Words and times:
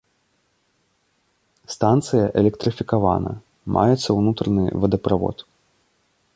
Станцыя 1.73 2.25
электрыфікавана, 2.43 3.31
маецца 3.79 4.09
ўнутраны 4.21 4.63
вадаправод. 4.83 5.37